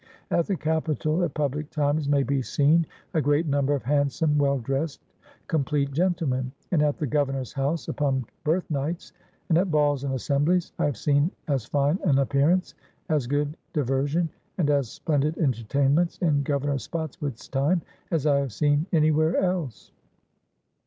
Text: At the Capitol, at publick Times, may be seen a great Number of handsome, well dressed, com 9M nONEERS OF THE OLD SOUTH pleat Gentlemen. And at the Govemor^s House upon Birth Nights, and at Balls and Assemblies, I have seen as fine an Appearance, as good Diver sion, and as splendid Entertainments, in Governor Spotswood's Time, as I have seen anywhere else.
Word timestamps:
At 0.31 0.47
the 0.47 0.55
Capitol, 0.55 1.23
at 1.23 1.35
publick 1.35 1.69
Times, 1.69 2.09
may 2.09 2.23
be 2.23 2.41
seen 2.41 2.87
a 3.13 3.21
great 3.21 3.45
Number 3.45 3.75
of 3.75 3.83
handsome, 3.83 4.35
well 4.39 4.57
dressed, 4.57 4.99
com 5.05 5.13
9M 5.13 5.13
nONEERS 5.13 5.13
OF 5.13 5.21
THE 5.21 5.55
OLD 5.55 5.61
SOUTH 5.61 5.69
pleat 5.69 5.91
Gentlemen. 5.91 6.51
And 6.71 6.81
at 6.81 6.97
the 6.97 7.05
Govemor^s 7.05 7.53
House 7.53 7.87
upon 7.87 8.25
Birth 8.43 8.71
Nights, 8.71 9.13
and 9.49 9.59
at 9.59 9.69
Balls 9.69 10.03
and 10.03 10.15
Assemblies, 10.15 10.73
I 10.79 10.85
have 10.85 10.97
seen 10.97 11.29
as 11.47 11.65
fine 11.67 11.99
an 12.03 12.17
Appearance, 12.17 12.73
as 13.09 13.27
good 13.27 13.55
Diver 13.73 14.07
sion, 14.07 14.29
and 14.57 14.71
as 14.71 14.89
splendid 14.89 15.37
Entertainments, 15.37 16.17
in 16.17 16.41
Governor 16.41 16.79
Spotswood's 16.79 17.47
Time, 17.47 17.83
as 18.09 18.25
I 18.25 18.39
have 18.39 18.53
seen 18.53 18.87
anywhere 18.91 19.37
else. 19.37 19.91